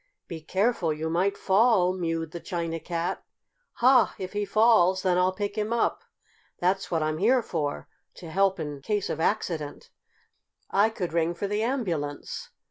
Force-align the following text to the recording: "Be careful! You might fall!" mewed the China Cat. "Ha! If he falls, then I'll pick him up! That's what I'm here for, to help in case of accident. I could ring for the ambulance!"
"Be 0.27 0.41
careful! 0.41 0.91
You 0.91 1.11
might 1.11 1.37
fall!" 1.37 1.93
mewed 1.93 2.31
the 2.31 2.39
China 2.39 2.79
Cat. 2.79 3.23
"Ha! 3.73 4.15
If 4.17 4.33
he 4.33 4.45
falls, 4.45 5.03
then 5.03 5.19
I'll 5.19 5.31
pick 5.31 5.55
him 5.55 5.71
up! 5.71 6.01
That's 6.57 6.89
what 6.89 7.03
I'm 7.03 7.19
here 7.19 7.43
for, 7.43 7.87
to 8.15 8.31
help 8.31 8.59
in 8.59 8.81
case 8.81 9.11
of 9.11 9.19
accident. 9.19 9.91
I 10.71 10.89
could 10.89 11.13
ring 11.13 11.35
for 11.35 11.45
the 11.45 11.61
ambulance!" 11.61 12.49